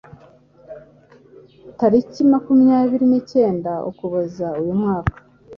[1.77, 5.15] tariki makumyabiri nicyenda Ukuboza uyu mwaka